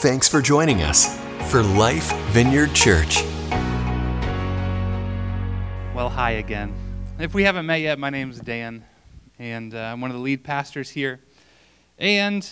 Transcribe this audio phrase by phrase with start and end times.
[0.00, 1.18] Thanks for joining us
[1.50, 3.22] for Life Vineyard Church.
[5.94, 6.74] Well, hi again.
[7.18, 8.84] If we haven't met yet, my name is Dan,
[9.38, 11.20] and uh, I'm one of the lead pastors here.
[11.96, 12.46] And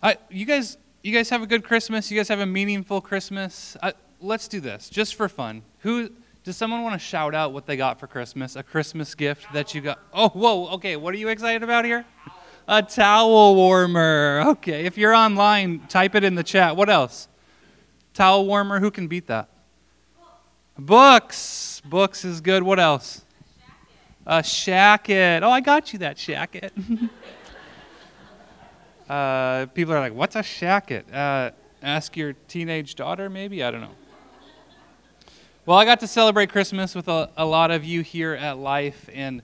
[0.00, 2.08] I, you guys, you guys have a good Christmas.
[2.08, 3.76] You guys have a meaningful Christmas.
[3.82, 5.62] I, let's do this just for fun.
[5.80, 6.10] Who
[6.44, 8.54] does someone want to shout out what they got for Christmas?
[8.54, 9.98] A Christmas gift that you got?
[10.14, 10.68] Oh, whoa.
[10.74, 12.04] Okay, what are you excited about here?
[12.68, 14.42] A towel warmer.
[14.46, 16.76] Okay, if you're online, type it in the chat.
[16.76, 17.28] What else?
[18.12, 18.80] Towel warmer.
[18.80, 19.48] Who can beat that?
[20.76, 21.80] Books.
[21.84, 22.64] Books is good.
[22.64, 23.24] What else?
[24.26, 25.42] A shacket.
[25.42, 26.72] Oh, I got you that shacket.
[29.08, 31.52] uh, people are like, "What's a shacket?" Uh,
[31.82, 33.62] ask your teenage daughter, maybe.
[33.62, 33.94] I don't know.
[35.66, 39.08] Well, I got to celebrate Christmas with a, a lot of you here at Life,
[39.12, 39.42] and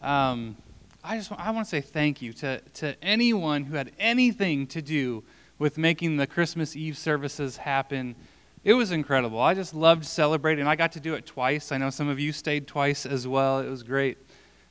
[0.00, 0.56] um,
[1.04, 4.80] I just I want to say thank you to to anyone who had anything to
[4.80, 5.24] do
[5.58, 8.14] with making the Christmas Eve services happen.
[8.62, 9.40] It was incredible.
[9.40, 10.66] I just loved celebrating.
[10.66, 11.72] I got to do it twice.
[11.72, 13.58] I know some of you stayed twice as well.
[13.58, 14.18] It was great.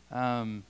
[0.10, 0.64] Um,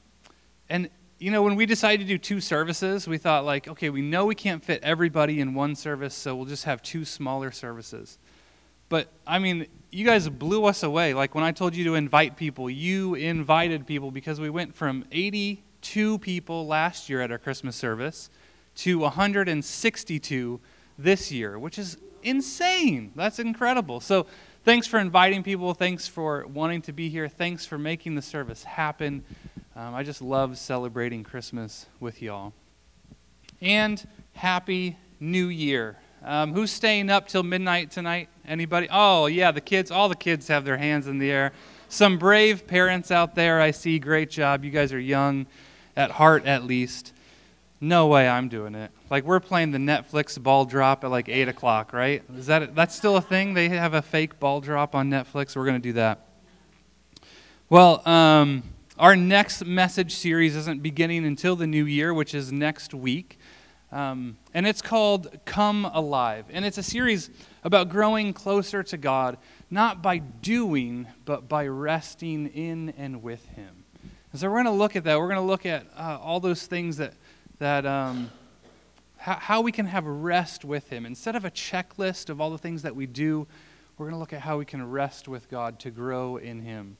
[0.67, 4.01] and you know, when we decided to do two services, we thought like, okay, we
[4.01, 8.17] know we can't fit everybody in one service, so we'll just have two smaller services.
[8.91, 11.13] But I mean, you guys blew us away.
[11.13, 15.05] Like when I told you to invite people, you invited people because we went from
[15.13, 18.29] 82 people last year at our Christmas service
[18.75, 20.59] to 162
[20.97, 23.13] this year, which is insane.
[23.15, 24.01] That's incredible.
[24.01, 24.27] So,
[24.65, 25.73] thanks for inviting people.
[25.73, 27.29] Thanks for wanting to be here.
[27.29, 29.23] Thanks for making the service happen.
[29.73, 32.51] Um, I just love celebrating Christmas with y'all.
[33.61, 35.97] And happy New Year.
[36.23, 38.29] Um, who's staying up till midnight tonight?
[38.47, 38.87] Anybody?
[38.91, 39.89] Oh, yeah, the kids.
[39.89, 41.51] All the kids have their hands in the air.
[41.89, 43.99] Some brave parents out there, I see.
[43.99, 44.63] Great job.
[44.63, 45.47] You guys are young,
[45.95, 47.13] at heart at least.
[47.83, 48.91] No way I'm doing it.
[49.09, 52.23] Like we're playing the Netflix ball drop at like eight o'clock, right?
[52.35, 53.55] Is that that's still a thing?
[53.55, 55.55] They have a fake ball drop on Netflix.
[55.55, 56.27] We're gonna do that.
[57.69, 58.61] Well, um,
[58.99, 63.39] our next message series isn't beginning until the new year, which is next week.
[63.91, 66.45] Um, and it's called Come Alive.
[66.49, 67.29] And it's a series
[67.63, 69.37] about growing closer to God,
[69.69, 73.83] not by doing, but by resting in and with Him.
[74.31, 75.19] And so we're going to look at that.
[75.19, 77.13] We're going to look at uh, all those things that,
[77.59, 78.31] that um,
[79.17, 81.05] how, how we can have rest with Him.
[81.05, 83.45] Instead of a checklist of all the things that we do,
[83.97, 86.95] we're going to look at how we can rest with God to grow in Him.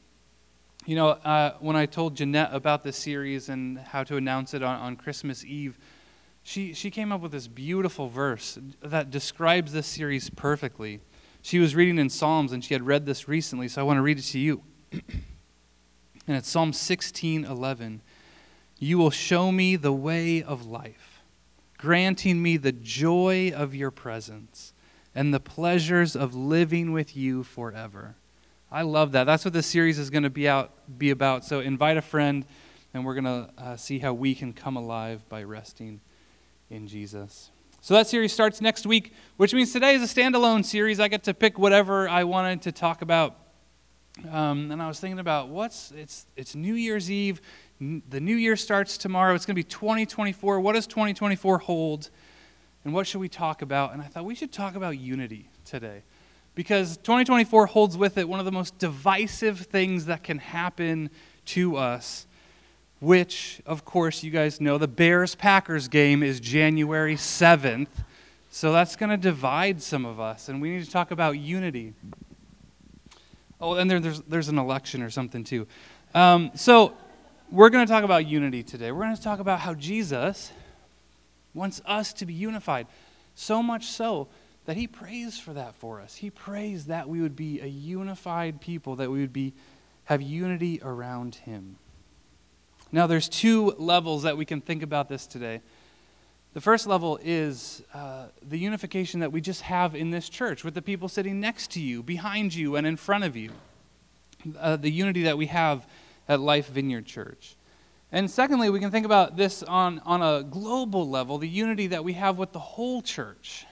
[0.86, 4.62] You know, uh, when I told Jeanette about this series and how to announce it
[4.62, 5.78] on, on Christmas Eve,
[6.44, 11.00] she, she came up with this beautiful verse that describes this series perfectly.
[11.42, 14.02] She was reading in Psalms and she had read this recently, so I want to
[14.02, 14.64] read it to you.
[14.92, 18.02] and it's Psalm 16 11.
[18.80, 21.22] You will show me the way of life,
[21.78, 24.74] granting me the joy of your presence
[25.14, 28.16] and the pleasures of living with you forever.
[28.72, 29.26] I love that.
[29.26, 31.46] That's what this series is going to be out be about.
[31.46, 32.46] So invite a friend,
[32.94, 36.02] and we're going to uh, see how we can come alive by resting
[36.72, 37.52] in Jesus.
[37.82, 41.00] So that series starts next week, which means today is a standalone series.
[41.00, 43.36] I get to pick whatever I wanted to talk about.
[44.32, 47.42] Um, and I was thinking about what's it's it's New Year's Eve.
[47.80, 49.34] The new year starts tomorrow.
[49.34, 50.60] It's going to be 2024.
[50.60, 52.10] What does 2024 hold?
[52.84, 53.94] And what should we talk about?
[53.94, 56.04] And I thought we should talk about unity today.
[56.54, 61.10] Because 2024 holds with it one of the most divisive things that can happen
[61.46, 62.28] to us
[63.02, 67.88] which, of course, you guys know the Bears Packers game is January 7th.
[68.52, 71.94] So that's going to divide some of us, and we need to talk about unity.
[73.60, 75.68] Oh, and there, there's, there's an election or something too.
[76.14, 76.94] Um, so
[77.50, 78.92] we're going to talk about unity today.
[78.92, 80.52] We're going to talk about how Jesus
[81.54, 82.88] wants us to be unified.
[83.34, 84.28] So much so
[84.66, 86.16] that he prays for that for us.
[86.16, 89.54] He prays that we would be a unified people, that we would be,
[90.06, 91.78] have unity around him.
[92.92, 95.62] Now, there's two levels that we can think about this today.
[96.54, 100.74] The first level is uh, the unification that we just have in this church with
[100.74, 103.52] the people sitting next to you, behind you, and in front of you.
[104.60, 105.88] Uh, the unity that we have
[106.28, 107.56] at Life Vineyard Church.
[108.12, 112.04] And secondly, we can think about this on, on a global level the unity that
[112.04, 113.66] we have with the whole church.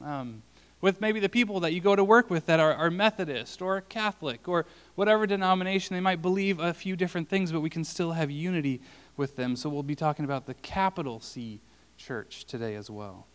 [0.00, 0.42] Um,
[0.82, 3.80] with maybe the people that you go to work with that are, are Methodist or
[3.82, 5.94] Catholic or whatever denomination.
[5.94, 8.82] They might believe a few different things, but we can still have unity
[9.16, 9.54] with them.
[9.56, 11.60] So we'll be talking about the capital C
[11.96, 13.26] church today as well.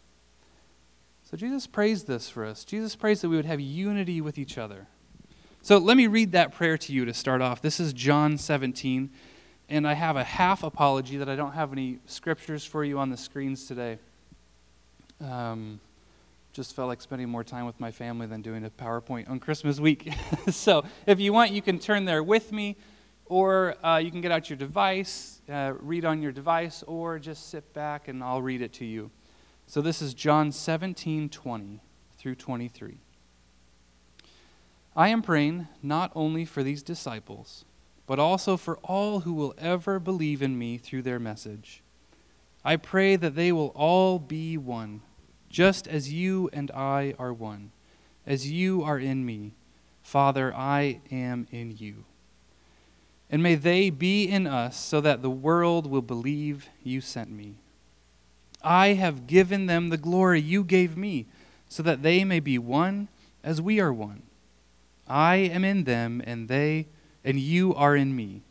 [1.23, 2.65] So Jesus prays this for us.
[2.65, 4.87] Jesus prays that we would have unity with each other.
[5.61, 7.61] So let me read that prayer to you to start off.
[7.61, 9.09] This is John 17,
[9.69, 13.09] and I have a half apology that I don't have any scriptures for you on
[13.09, 13.99] the screens today.
[15.19, 15.79] Um,
[16.57, 19.79] just felt like spending more time with my family than doing a PowerPoint on Christmas
[19.79, 20.11] week.
[20.49, 22.75] so if you want, you can turn there with me,
[23.27, 27.51] or uh, you can get out your device, uh, read on your device, or just
[27.51, 29.11] sit back and I'll read it to you.
[29.67, 31.79] So this is John 17 20
[32.17, 32.97] through 23.
[34.95, 37.65] I am praying not only for these disciples,
[38.07, 41.83] but also for all who will ever believe in me through their message.
[42.65, 45.03] I pray that they will all be one
[45.49, 47.71] just as you and I are one,
[48.25, 49.53] as you are in me.
[50.03, 52.05] Father, I am in you.
[53.29, 57.55] And may they be in us so that the world will believe you sent me.
[58.63, 61.25] I have given them the glory you gave me,
[61.69, 63.09] so that they may be one
[63.43, 64.23] as we are one.
[65.07, 66.87] I am in them, and they
[67.23, 68.41] and you are in me.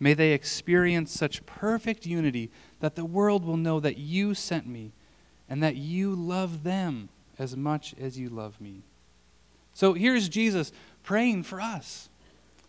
[0.00, 2.50] May they experience such perfect unity
[2.80, 4.92] that the world will know that you sent me
[5.48, 7.08] and that you love them
[7.38, 8.82] as much as you love me.
[9.74, 10.72] So here's Jesus
[11.04, 12.08] praying for us,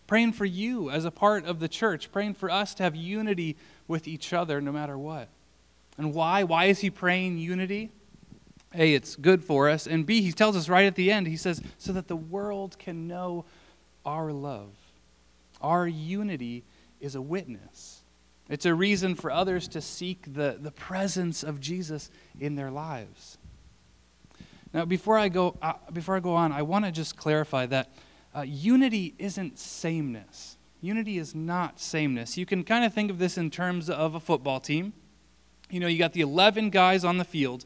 [0.07, 3.57] praying for you as a part of the church, praying for us to have unity
[3.87, 5.27] with each other no matter what.
[5.97, 6.43] And why?
[6.43, 7.89] Why is he praying unity?
[8.73, 9.87] A, it's good for us.
[9.87, 12.77] And B, he tells us right at the end, he says, so that the world
[12.77, 13.45] can know
[14.05, 14.69] our love.
[15.61, 16.63] Our unity
[17.01, 17.98] is a witness.
[18.49, 22.09] It's a reason for others to seek the, the presence of Jesus
[22.39, 23.37] in their lives.
[24.73, 27.91] Now, before I go, uh, before I go on, I want to just clarify that
[28.35, 30.57] uh, unity isn't sameness.
[30.81, 32.37] Unity is not sameness.
[32.37, 34.93] You can kind of think of this in terms of a football team.
[35.69, 37.65] You know, you got the 11 guys on the field,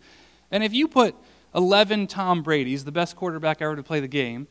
[0.51, 1.15] and if you put
[1.55, 4.47] 11 Tom Brady's, the best quarterback ever to play the game,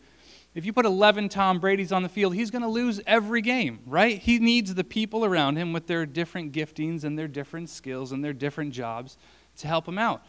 [0.55, 3.81] if you put 11 Tom Brady's on the field, he's going to lose every game,
[3.87, 4.19] right?
[4.19, 8.23] He needs the people around him with their different giftings and their different skills and
[8.23, 9.17] their different jobs
[9.59, 10.23] to help him out.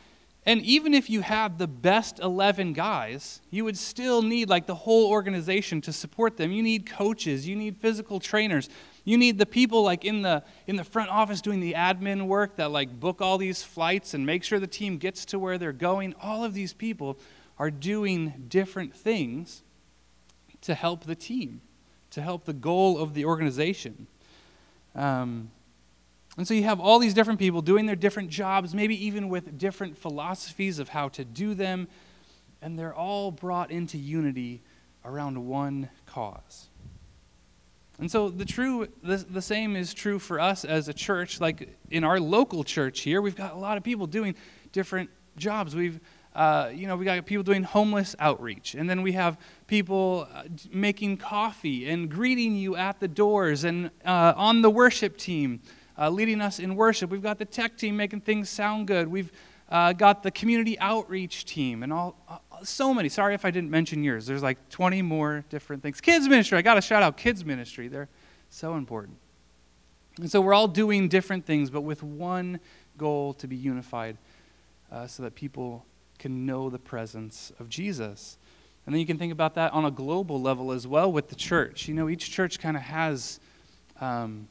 [0.46, 4.76] And even if you have the best 11 guys, you would still need like the
[4.76, 6.52] whole organization to support them.
[6.52, 8.70] You need coaches, you need physical trainers.
[9.06, 12.56] You need the people like in the in the front office doing the admin work
[12.58, 15.74] that like book all these flights and make sure the team gets to where they're
[15.74, 16.14] going.
[16.22, 17.18] All of these people
[17.58, 19.64] are doing different things
[20.64, 21.62] to help the team,
[22.12, 24.08] to help the goal of the organization.
[24.96, 25.52] Um,
[26.38, 29.58] and so you have all these different people doing their different jobs, maybe even with
[29.58, 31.88] different philosophies of how to do them,
[32.62, 34.62] and they're all brought into unity
[35.06, 36.70] around one cause.
[38.00, 41.78] And so the true the, the same is true for us as a church like
[41.92, 44.36] in our local church here we've got a lot of people doing
[44.72, 45.76] different jobs.
[45.76, 46.00] We've
[46.36, 49.38] uh, you know, we got people doing homeless outreach, and then we have
[49.68, 55.16] people uh, making coffee and greeting you at the doors, and uh, on the worship
[55.16, 55.62] team,
[55.98, 57.12] uh, leading us in worship.
[57.12, 59.08] We've got the tech team making things sound good.
[59.08, 59.32] We've
[59.70, 62.16] uh, got the community outreach team, and all
[62.64, 63.10] so many.
[63.10, 64.26] Sorry if I didn't mention yours.
[64.26, 66.02] There's like 20 more different things.
[66.02, 66.58] Kids ministry.
[66.58, 67.90] I got to shout out kids ministry.
[67.90, 68.10] They're
[68.50, 69.18] so important.
[70.18, 72.60] And so we're all doing different things, but with one
[72.98, 74.18] goal to be unified,
[75.08, 75.86] so that people
[76.20, 78.38] can know the presence of Jesus.
[78.86, 81.36] And then you can think about that on a global level as well with the
[81.36, 81.88] church.
[81.88, 83.40] You know, each church kind of has
[84.02, 84.48] um,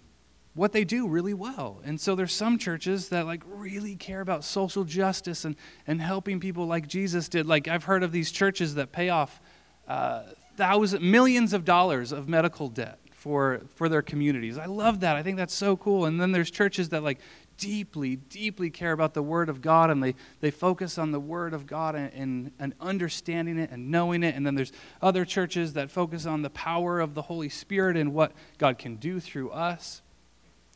[0.54, 1.80] what they do really well.
[1.84, 5.56] And so there's some churches that like really care about social justice and,
[5.86, 7.46] and helping people like Jesus did.
[7.46, 9.40] Like I've heard of these churches that pay off
[9.88, 10.22] uh,
[10.56, 14.58] thousands, millions of dollars of medical debt for, for their communities.
[14.58, 15.16] I love that.
[15.16, 16.06] I think that's so cool.
[16.06, 17.20] And then there's churches that like
[17.62, 21.54] deeply, deeply care about the Word of God and they, they focus on the Word
[21.54, 24.34] of God and, and, and, understanding it and knowing it.
[24.34, 28.12] And then there's other churches that focus on the power of the Holy Spirit and
[28.12, 30.02] what God can do through us.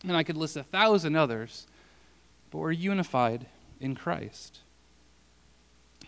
[0.04, 1.66] And I could list a thousand others,
[2.52, 3.46] but we're unified
[3.80, 4.60] in Christ.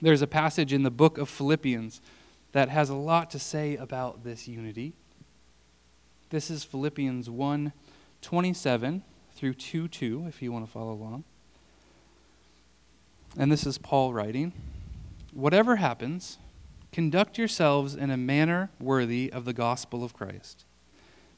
[0.01, 2.01] There's a passage in the book of Philippians
[2.53, 4.93] that has a lot to say about this unity.
[6.31, 7.73] This is Philippians 1
[8.21, 9.03] 27
[9.38, 11.23] through 2 2, if you want to follow along.
[13.38, 14.52] And this is Paul writing
[15.33, 16.38] Whatever happens,
[16.90, 20.64] conduct yourselves in a manner worthy of the gospel of Christ.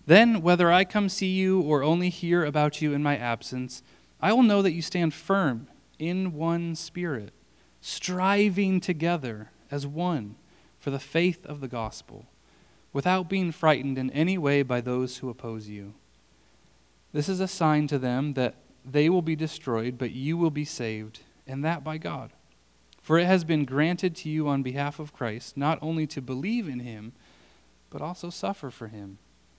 [0.07, 3.83] Then, whether I come see you or only hear about you in my absence,
[4.19, 7.35] I will know that you stand firm in one spirit,
[7.83, 10.37] striving together as one
[10.79, 12.25] for the faith of the gospel,
[12.95, 15.93] without being frightened in any way by those who oppose you.
[17.13, 20.65] This is a sign to them that they will be destroyed, but you will be
[20.65, 22.33] saved, and that by God.
[23.03, 26.69] For it has been granted to you on behalf of Christ not only to believe
[26.69, 27.13] in him,
[27.91, 29.19] but also suffer for him,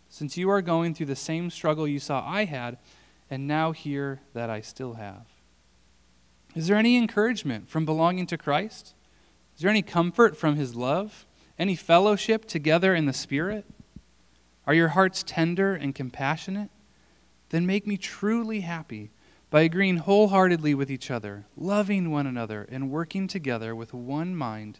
[0.09, 2.77] since you are going through the same struggle you saw I had,
[3.29, 5.25] and now hear that I still have.
[6.55, 8.93] Is there any encouragement from belonging to Christ?
[9.55, 11.25] Is there any comfort from his love?
[11.57, 13.65] Any fellowship together in the Spirit?
[14.65, 16.69] Are your hearts tender and compassionate?
[17.51, 19.11] Then make me truly happy
[19.49, 24.79] by agreeing wholeheartedly with each other, loving one another, and working together with one mind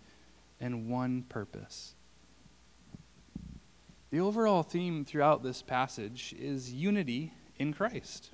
[0.57, 1.95] and one purpose.
[4.09, 8.31] The overall theme throughout this passage is unity in Christ.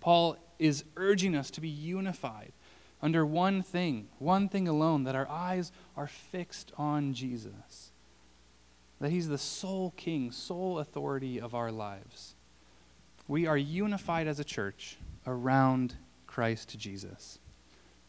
[0.00, 2.52] Paul is urging us to be unified
[3.00, 7.90] under one thing, one thing alone, that our eyes are fixed on Jesus.
[9.00, 12.34] That he's the sole king, sole authority of our lives.
[13.26, 15.94] We are unified as a church around
[16.26, 17.38] Christ Jesus.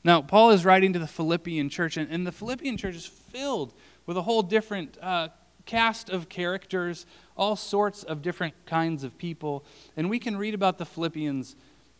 [0.03, 3.73] Now, Paul is writing to the Philippian church, and, and the Philippian church is filled
[4.05, 5.29] with a whole different uh,
[5.65, 7.05] cast of characters,
[7.35, 9.65] all sorts of different kinds of people.
[9.97, 11.55] And we can read about the Philippians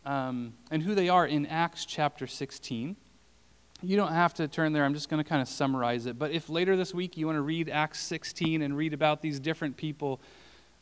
[0.06, 2.96] um, and who they are in Acts chapter 16.
[3.82, 4.86] You don't have to turn there.
[4.86, 6.18] I'm just going to kind of summarize it.
[6.18, 9.40] But if later this week you want to read Acts 16 and read about these
[9.40, 10.22] different people,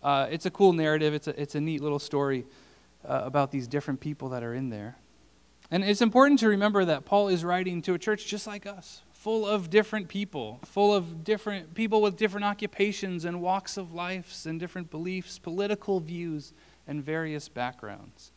[0.04, 1.14] uh, it's a cool narrative.
[1.14, 2.46] It's a, it's a neat little story
[3.08, 4.98] uh, about these different people that are in there.
[5.72, 9.02] And it's important to remember that Paul is writing to a church just like us,
[9.14, 14.46] full of different people, full of different people with different occupations and walks of lives
[14.46, 16.54] and different beliefs, political views,
[16.86, 18.32] and various backgrounds.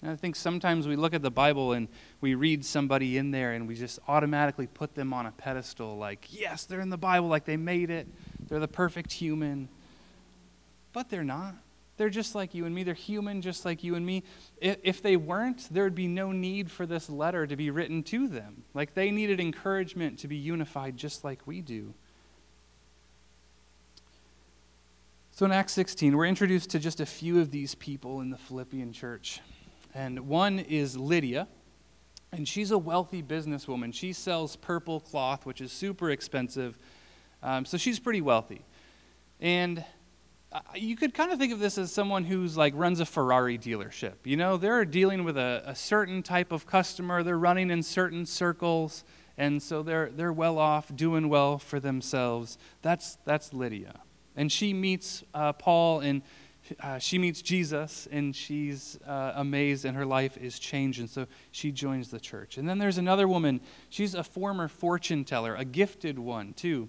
[0.00, 1.86] And I think sometimes we look at the Bible and
[2.20, 6.26] we read somebody in there and we just automatically put them on a pedestal like,
[6.30, 8.08] yes, they're in the Bible, like they made it,
[8.48, 9.68] they're the perfect human.
[10.92, 11.54] But they're not.
[11.96, 12.82] They're just like you and me.
[12.82, 14.24] They're human just like you and me.
[14.60, 18.26] If they weren't, there would be no need for this letter to be written to
[18.28, 18.64] them.
[18.74, 21.94] Like they needed encouragement to be unified just like we do.
[25.34, 28.36] So in Acts 16, we're introduced to just a few of these people in the
[28.36, 29.40] Philippian church.
[29.94, 31.48] And one is Lydia,
[32.32, 33.94] and she's a wealthy businesswoman.
[33.94, 36.78] She sells purple cloth, which is super expensive.
[37.42, 38.62] Um, so she's pretty wealthy.
[39.40, 39.84] And
[40.74, 44.14] you could kind of think of this as someone who's like runs a Ferrari dealership.
[44.24, 48.26] You know, they're dealing with a, a certain type of customer, they're running in certain
[48.26, 49.04] circles,
[49.38, 52.58] and so they're, they're well off, doing well for themselves.
[52.82, 54.00] That's, that's Lydia.
[54.36, 56.22] And she meets uh, Paul and
[56.80, 61.00] uh, she meets Jesus and she's uh, amazed and her life is changed.
[61.00, 62.56] And so she joins the church.
[62.56, 63.60] And then there's another woman.
[63.88, 66.88] She's a former fortune teller, a gifted one, too,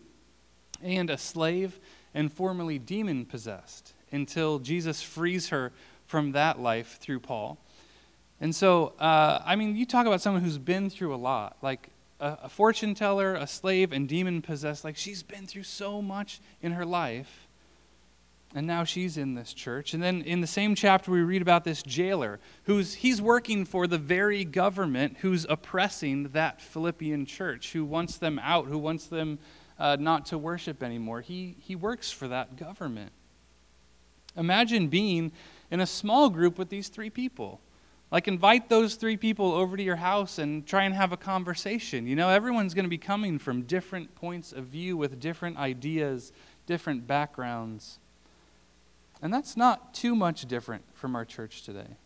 [0.82, 1.79] and a slave
[2.13, 5.72] and formerly demon possessed until Jesus frees her
[6.05, 7.58] from that life through Paul.
[8.39, 11.89] And so, uh, I mean, you talk about someone who's been through a lot, like
[12.20, 14.84] a, a fortune teller, a slave, and demon possessed.
[14.84, 17.48] Like she's been through so much in her life.
[18.55, 19.96] And now she's in this church.
[19.96, 23.88] And then in the same chapter, we read about this jailer who's he's working for
[23.88, 29.39] the very government who's oppressing that Philippian church, who wants them out, who wants them
[29.84, 31.20] uh, not to worship anymore.
[31.20, 33.12] He, he works for that government.
[34.38, 35.34] Imagine being
[35.70, 37.60] in a small group with these three people.
[38.10, 42.08] Like, invite those three people over to your house and try and have a conversation.
[42.08, 46.32] You know, everyone's going to be coming from different points of view with different ideas,
[46.66, 48.00] different backgrounds.
[49.22, 51.98] And that's not too much different from our church today.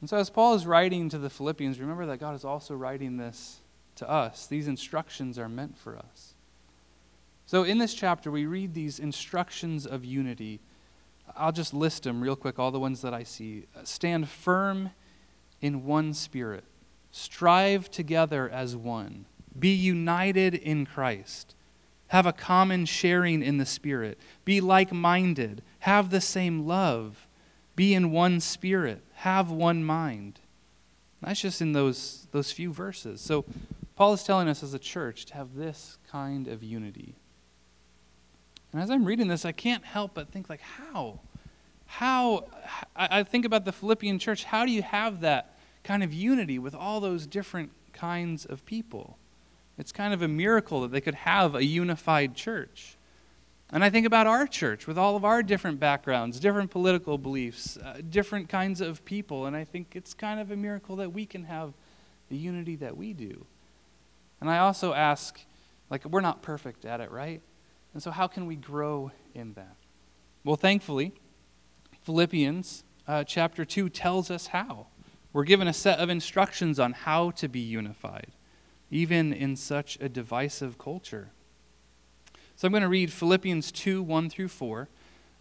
[0.00, 3.16] And so, as Paul is writing to the Philippians, remember that God is also writing
[3.16, 3.58] this
[3.96, 4.46] to us.
[4.46, 6.34] These instructions are meant for us.
[7.48, 10.60] So, in this chapter, we read these instructions of unity.
[11.34, 13.64] I'll just list them real quick, all the ones that I see.
[13.74, 14.90] Uh, stand firm
[15.62, 16.64] in one spirit,
[17.10, 19.24] strive together as one,
[19.58, 21.54] be united in Christ,
[22.08, 27.26] have a common sharing in the Spirit, be like minded, have the same love,
[27.74, 30.38] be in one spirit, have one mind.
[31.22, 33.22] That's just in those, those few verses.
[33.22, 33.46] So,
[33.96, 37.14] Paul is telling us as a church to have this kind of unity.
[38.72, 41.20] And as I'm reading this, I can't help but think, like, how?
[41.86, 42.44] How?
[42.94, 44.44] I, think about the Philippian church.
[44.44, 49.16] How do you have that kind of unity with all those different kinds of people?
[49.78, 52.96] It's kind of a miracle that they could have a unified church.
[53.70, 57.76] And I think about our church with all of our different backgrounds, different political beliefs,
[57.76, 61.26] uh, different kinds of people, and I think it's kind of a miracle that we
[61.26, 61.74] can have
[62.30, 63.44] the unity that we do.
[64.40, 65.38] And I also ask,
[65.90, 67.42] like, we're not perfect at it, right?
[67.98, 69.74] And so, how can we grow in that?
[70.44, 71.14] Well, thankfully,
[72.02, 74.86] Philippians uh, chapter 2 tells us how.
[75.32, 78.28] We're given a set of instructions on how to be unified,
[78.88, 81.30] even in such a divisive culture.
[82.54, 84.88] So, I'm going to read Philippians 2 1 through 4.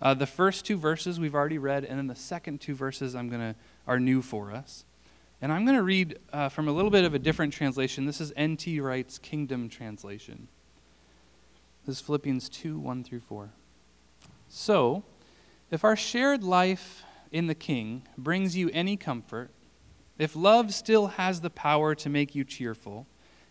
[0.02, 3.30] Uh, the first two verses we've already read, and then the second two verses I'm
[3.30, 4.84] going to are new for us.
[5.44, 8.08] And I'm going to read uh, from a little bit of a different translation.
[8.08, 8.80] This is N.T.
[8.80, 10.48] Wright's Kingdom Translation.
[11.88, 13.50] This is Philippians 2 1 through 4.
[14.50, 15.04] So,
[15.72, 19.52] if our shared life in the King brings you any comfort,
[20.18, 23.08] if love still has the power to make you cheerful,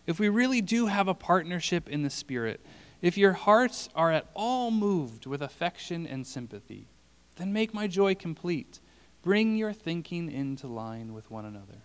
[0.07, 2.61] if we really do have a partnership in the Spirit,
[3.01, 6.89] if your hearts are at all moved with affection and sympathy,
[7.37, 8.81] then make my joy complete.
[9.23, 11.85] Bring your thinking into line with one another.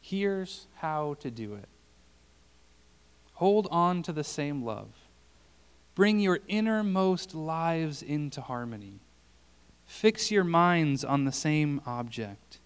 [0.00, 1.68] Here's how to do it
[3.34, 4.97] hold on to the same love.
[5.98, 9.00] Bring your innermost lives into harmony.
[9.84, 12.60] Fix your minds on the same object.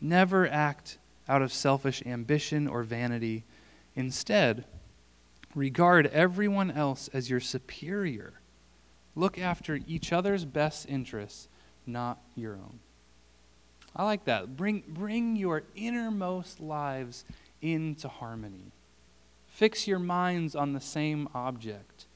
[0.00, 3.44] Never act out of selfish ambition or vanity.
[3.94, 4.64] Instead,
[5.54, 8.40] regard everyone else as your superior.
[9.14, 11.46] Look after each other's best interests,
[11.86, 12.80] not your own.
[13.94, 14.56] I like that.
[14.56, 17.24] Bring, bring your innermost lives
[17.62, 18.72] into harmony.
[19.46, 22.06] Fix your minds on the same object.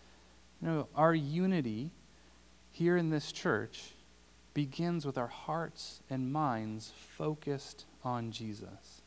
[0.60, 1.90] Know, our unity
[2.72, 3.92] here in this church
[4.54, 9.02] begins with our hearts and minds focused on Jesus.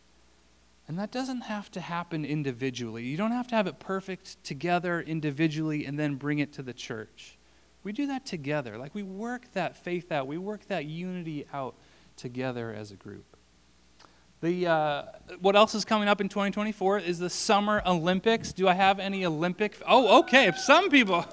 [0.88, 3.04] And that doesn't have to happen individually.
[3.04, 6.74] You don't have to have it perfect together individually and then bring it to the
[6.74, 7.38] church.
[7.84, 8.78] We do that together.
[8.78, 11.76] Like we work that faith out, we work that unity out
[12.16, 13.26] together as a group.
[14.42, 15.04] The, uh,
[15.40, 18.54] what else is coming up in 2024 is the Summer Olympics.
[18.54, 19.80] Do I have any Olympic?
[19.88, 20.52] Oh, okay.
[20.58, 21.26] Some people.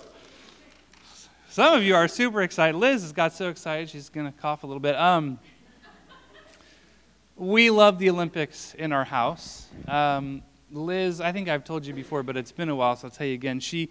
[1.51, 2.77] Some of you are super excited.
[2.77, 4.95] Liz has got so excited she's going to cough a little bit.
[4.97, 5.39] Um,
[7.37, 9.67] we love the Olympics in our house.
[9.89, 13.11] Um, Liz, I think I've told you before, but it's been a while, so I'll
[13.11, 13.61] tell you again.
[13.61, 13.89] She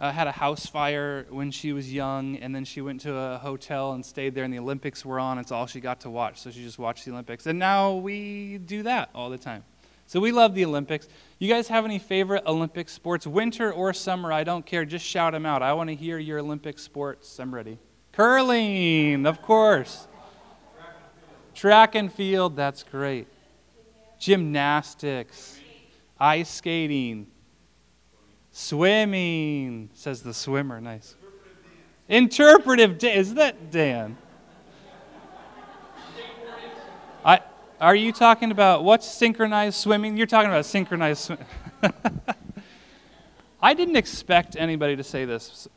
[0.00, 3.38] uh, had a house fire when she was young, and then she went to a
[3.38, 5.38] hotel and stayed there, and the Olympics were on.
[5.38, 7.46] It's all she got to watch, so she just watched the Olympics.
[7.46, 9.62] And now we do that all the time.
[10.08, 11.06] So we love the Olympics.
[11.38, 14.32] You guys have any favorite Olympic sports, winter or summer?
[14.32, 14.86] I don't care.
[14.86, 15.62] Just shout them out.
[15.62, 17.38] I want to hear your Olympic sports.
[17.38, 17.78] I'm ready.
[18.12, 20.08] Curling, of course.
[21.54, 23.28] Track and field, that's great.
[24.18, 25.58] Gymnastics,
[26.18, 27.26] ice skating,
[28.50, 30.80] swimming, says the swimmer.
[30.80, 31.16] Nice.
[32.08, 33.28] Interpretive dance.
[33.28, 34.16] Is that Dan?
[37.22, 37.40] I,
[37.80, 40.16] are you talking about what's synchronized swimming?
[40.16, 41.46] You're talking about synchronized swimming.
[43.62, 45.68] I didn't expect anybody to say this,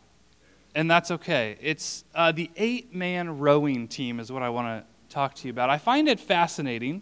[0.76, 1.58] and that's okay.
[1.62, 5.52] It's uh, the eight man rowing team, is what I want to talk to you
[5.52, 5.70] about.
[5.70, 7.02] I find it fascinating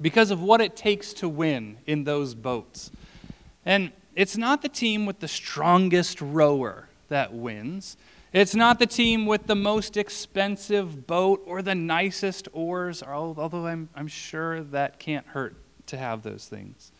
[0.00, 2.90] because of what it takes to win in those boats.
[3.64, 7.96] And it's not the team with the strongest rower that wins.
[8.34, 13.88] It's not the team with the most expensive boat or the nicest oars, although I'm,
[13.94, 15.54] I'm sure that can't hurt
[15.86, 16.90] to have those things.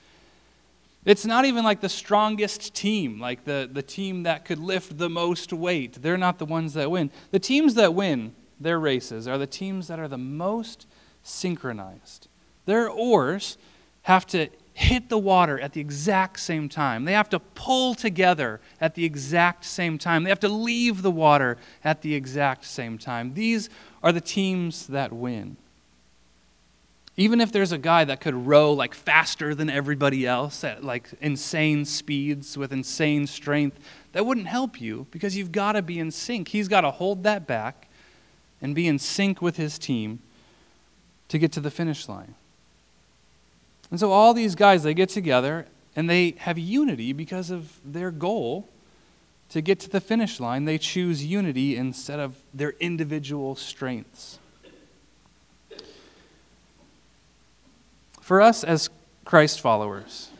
[1.05, 5.11] It's not even like the strongest team, like the, the team that could lift the
[5.11, 6.01] most weight.
[6.01, 7.11] They're not the ones that win.
[7.33, 10.87] The teams that win their races are the teams that are the most
[11.25, 12.29] synchronized.
[12.65, 13.59] Their oars
[14.03, 17.05] have to hit the water at the exact same time.
[17.05, 20.25] They have to pull together at the exact same time.
[20.25, 23.35] They have to leave the water at the exact same time.
[23.35, 23.71] These
[24.03, 25.57] are the teams that win.
[27.17, 31.09] Even if there's a guy that could row like faster than everybody else at like
[31.21, 33.79] insane speeds with insane strength,
[34.13, 36.49] that wouldn't help you because you've got to be in sync.
[36.49, 37.87] He's got to hold that back
[38.61, 40.19] and be in sync with his team
[41.29, 42.35] to get to the finish line.
[43.95, 48.11] And so all these guys, they get together and they have unity because of their
[48.11, 48.69] goal
[49.51, 50.65] to get to the finish line.
[50.65, 54.41] They choose unity instead of their individual strengths.
[58.21, 58.91] For us as
[59.25, 60.31] Christ followers,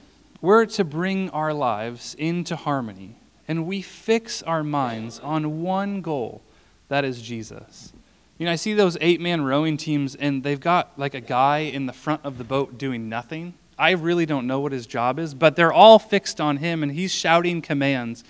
[0.41, 3.15] we're to bring our lives into harmony
[3.47, 6.43] and we fix our minds on one goal
[6.89, 7.93] that is Jesus.
[8.39, 11.59] You know, I see those eight man rowing teams, and they've got like a guy
[11.59, 13.55] in the front of the boat doing nothing.
[13.79, 16.93] I really don't know what his job is, but they're all fixed on him, and
[16.93, 18.25] he's shouting commands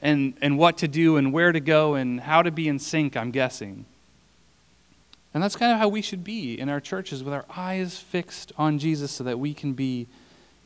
[0.00, 3.16] and, and what to do and where to go and how to be in sync,
[3.16, 3.84] I'm guessing.
[5.32, 8.52] And that's kind of how we should be in our churches with our eyes fixed
[8.58, 10.06] on Jesus so that we can be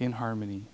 [0.01, 0.65] in harmony.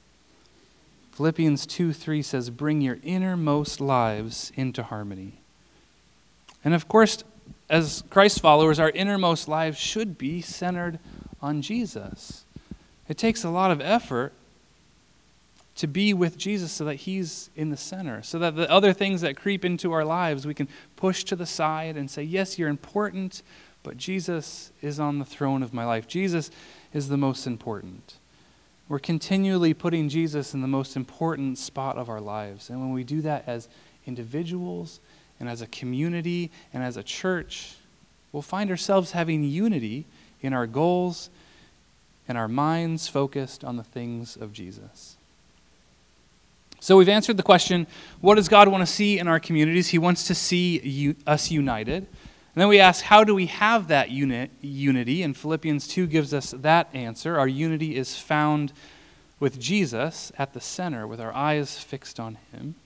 [1.13, 5.35] Philippians 2 3 says, Bring your innermost lives into harmony.
[6.65, 7.23] And of course,
[7.73, 10.99] as Christ followers, our innermost lives should be centered
[11.41, 12.45] on Jesus.
[13.09, 14.35] It takes a lot of effort
[15.77, 19.23] to be with Jesus so that He's in the center, so that the other things
[19.23, 22.69] that creep into our lives we can push to the side and say, Yes, you're
[22.69, 23.43] important,
[23.83, 26.07] but Jesus is on the throne of my life.
[26.07, 26.51] Jesus
[26.93, 28.17] is the most important.
[28.87, 32.69] We're continually putting Jesus in the most important spot of our lives.
[32.69, 33.67] And when we do that as
[34.07, 35.01] individuals
[35.43, 37.75] and as a community and as a church,
[38.31, 40.05] we'll find ourselves having unity
[40.41, 41.31] in our goals
[42.29, 45.17] and our minds focused on the things of Jesus.
[46.79, 47.89] So we've answered the question
[48.21, 49.89] what does God want to see in our communities?
[49.89, 52.07] He wants to see us united.
[52.55, 55.25] And then we ask, how do we have that unit, unity?
[55.25, 57.37] And Philippians 2 gives us that answer.
[57.37, 58.73] Our unity is found
[59.41, 62.77] with Jesus at the center, with our eyes fixed on Him.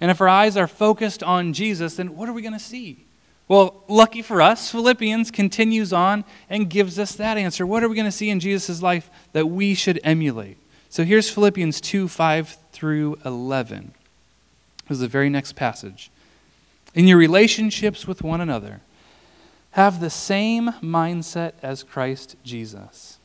[0.00, 3.04] And if our eyes are focused on Jesus, then what are we going to see?
[3.48, 7.66] Well, lucky for us, Philippians continues on and gives us that answer.
[7.66, 10.56] What are we going to see in Jesus' life that we should emulate?
[10.88, 13.92] So here's Philippians 2 5 through 11.
[14.88, 16.10] This is the very next passage
[16.94, 18.80] in your relationships with one another,
[19.72, 23.18] have the same mindset as Christ Jesus,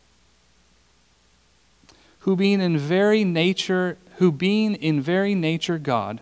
[2.20, 6.22] who being in very nature, who being in very nature God,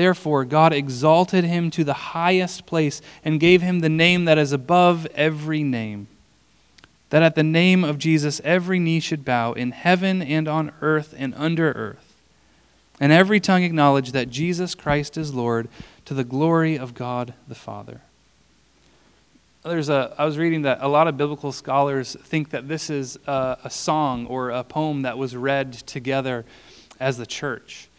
[0.00, 4.50] Therefore, God exalted him to the highest place and gave him the name that is
[4.50, 6.06] above every name.
[7.10, 11.14] That at the name of Jesus every knee should bow in heaven and on earth
[11.18, 12.16] and under earth,
[12.98, 15.68] and every tongue acknowledge that Jesus Christ is Lord
[16.06, 18.00] to the glory of God the Father
[19.62, 23.18] there's a i was reading that a lot of biblical scholars think that this is
[23.26, 26.46] a, a, song or a poem that was read together
[26.98, 27.90] as the church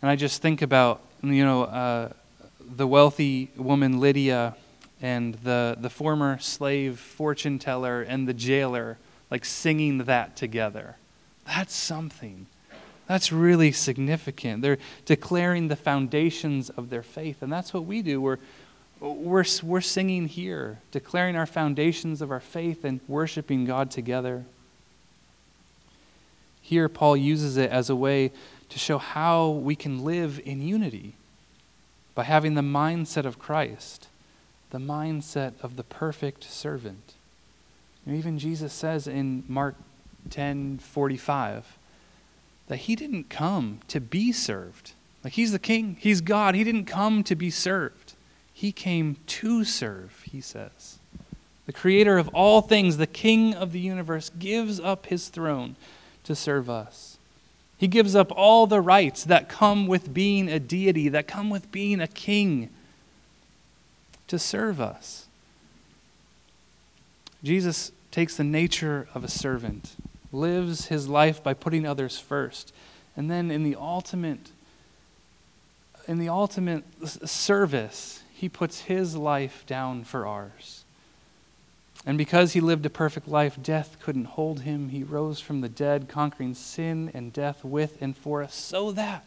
[0.00, 2.12] and i just think about you know uh,
[2.76, 4.56] the wealthy woman lydia
[5.02, 8.98] and the, the former slave fortune teller and the jailer
[9.30, 10.96] like singing that together.
[11.46, 12.46] That's something.
[13.06, 14.62] That's really significant.
[14.62, 18.20] They're declaring the foundations of their faith and that's what we do.
[18.20, 18.38] We're
[19.00, 24.44] we're, we're singing here, declaring our foundations of our faith and worshiping God together.
[26.60, 28.30] Here, Paul uses it as a way
[28.70, 31.14] to show how we can live in unity
[32.14, 34.08] by having the mindset of Christ,
[34.70, 37.14] the mindset of the perfect servant.
[38.06, 39.76] And even Jesus says in Mark
[40.30, 41.76] 10 45
[42.68, 44.92] that he didn't come to be served.
[45.24, 46.54] Like he's the king, he's God.
[46.54, 48.14] He didn't come to be served.
[48.52, 50.98] He came to serve, he says.
[51.66, 55.76] The creator of all things, the king of the universe, gives up his throne
[56.24, 57.09] to serve us.
[57.80, 61.72] He gives up all the rights that come with being a deity, that come with
[61.72, 62.68] being a king,
[64.28, 65.24] to serve us.
[67.42, 69.96] Jesus takes the nature of a servant,
[70.30, 72.74] lives his life by putting others first,
[73.16, 74.50] and then in the ultimate
[76.06, 80.84] in the ultimate service, he puts his life down for ours.
[82.06, 84.88] And because he lived a perfect life, death couldn't hold him.
[84.88, 89.24] He rose from the dead, conquering sin and death with and for us, so that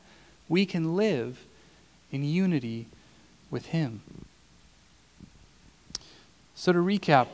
[0.50, 1.46] we can live
[2.12, 2.88] in unity
[3.52, 4.02] with him.
[6.56, 7.28] So, to recap,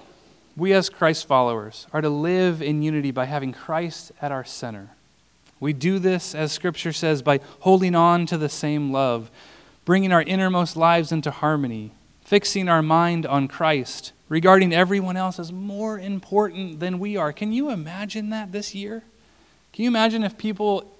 [0.57, 4.89] we as Christ followers are to live in unity by having Christ at our center.
[5.59, 9.29] We do this, as Scripture says, by holding on to the same love
[9.89, 11.89] bringing our innermost lives into harmony,
[12.29, 17.33] fixing our mind on Christ, regarding everyone else as more important than we are.
[17.33, 19.01] Can you imagine that this year?
[19.73, 20.95] Can you imagine if people,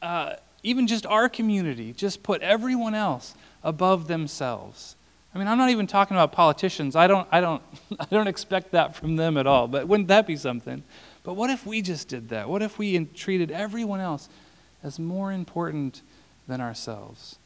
[0.00, 4.94] uh, even just our community, just put everyone else above themselves?
[5.34, 6.94] I mean, I'm not even talking about politicians.
[6.94, 7.62] I don't, I don't,
[7.98, 9.66] I don't expect that from them at all.
[9.66, 10.84] But wouldn't that be something?
[11.24, 12.48] But what if we just did that?
[12.48, 14.28] What if we treated everyone else
[14.84, 16.02] as more important
[16.46, 17.40] than ourselves?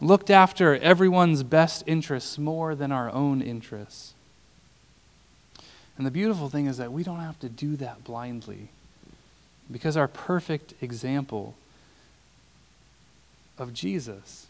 [0.00, 4.14] Looked after everyone's best interests more than our own interests.
[5.96, 8.68] And the beautiful thing is that we don't have to do that blindly
[9.70, 11.54] because our perfect example
[13.58, 14.46] of Jesus,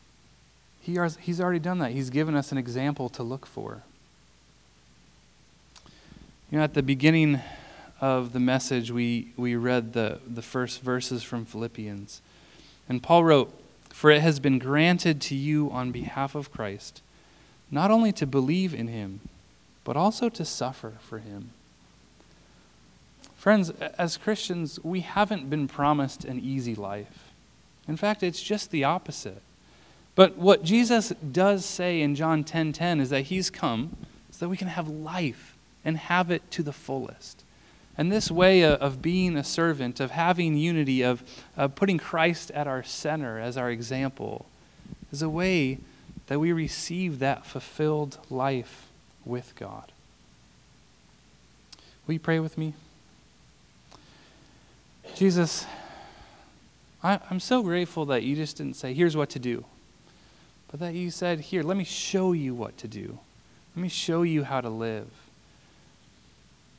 [0.80, 1.92] he has, he's already done that.
[1.92, 3.82] He's given us an example to look for.
[6.50, 7.40] You know, at the beginning
[8.00, 12.20] of the message, we, we read the, the first verses from Philippians.
[12.88, 13.54] And Paul wrote,
[13.98, 17.02] for it has been granted to you on behalf of Christ
[17.68, 19.18] not only to believe in him,
[19.82, 21.50] but also to suffer for him.
[23.36, 27.32] Friends, as Christians, we haven't been promised an easy life.
[27.88, 29.42] In fact, it's just the opposite.
[30.14, 33.96] But what Jesus does say in John 10:10 10, 10 is that he's come
[34.30, 37.42] so that we can have life and have it to the fullest.
[37.98, 41.24] And this way of being a servant, of having unity, of,
[41.56, 44.46] of putting Christ at our center as our example,
[45.12, 45.78] is a way
[46.28, 48.86] that we receive that fulfilled life
[49.24, 49.90] with God.
[52.06, 52.74] Will you pray with me?
[55.16, 55.66] Jesus,
[57.02, 59.64] I, am so grateful that you just didn't say, here's what to do,
[60.70, 63.18] but that you said, here, let me show you what to do.
[63.74, 65.08] Let me show you how to live.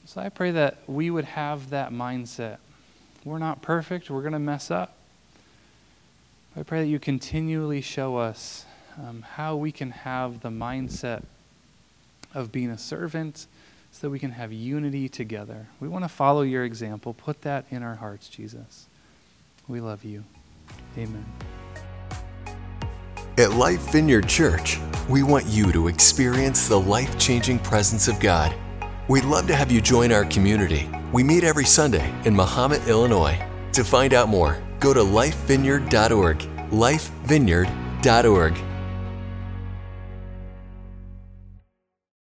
[0.09, 2.57] So I pray that we would have that mindset.
[3.23, 4.95] We're not perfect, we're going to mess up.
[6.57, 8.65] I pray that you continually show us
[8.97, 11.21] um, how we can have the mindset
[12.33, 13.45] of being a servant
[13.91, 15.67] so that we can have unity together.
[15.79, 17.13] We want to follow your example.
[17.13, 18.87] Put that in our hearts, Jesus.
[19.67, 20.23] We love you.
[20.97, 21.23] Amen.
[23.37, 28.55] At Life Vineyard Church, we want you to experience the life changing presence of God.
[29.09, 30.87] We'd love to have you join our community.
[31.11, 33.43] We meet every Sunday in Mahomet, Illinois.
[33.73, 36.37] To find out more, go to lifevineyard.org.
[36.69, 38.68] Lifevineyard.org.